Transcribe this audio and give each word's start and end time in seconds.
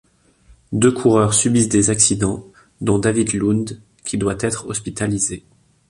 Deux 0.71 0.91
coureurs 0.91 1.35
subissent 1.35 1.69
des 1.69 1.91
accidents 1.91 2.47
dont 2.81 2.97
David 2.97 3.33
Lund 3.33 3.79
qui 4.03 4.17
doit 4.17 4.37
être 4.41 4.65
hospitalisé. 4.67 5.43